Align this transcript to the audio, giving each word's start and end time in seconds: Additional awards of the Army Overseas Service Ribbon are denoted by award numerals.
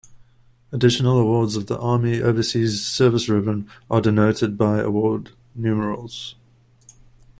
Additional 0.71 1.19
awards 1.19 1.55
of 1.55 1.67
the 1.67 1.77
Army 1.77 2.23
Overseas 2.23 2.83
Service 2.83 3.29
Ribbon 3.29 3.69
are 3.87 4.01
denoted 4.01 4.57
by 4.57 4.79
award 4.79 5.29
numerals. 5.53 6.33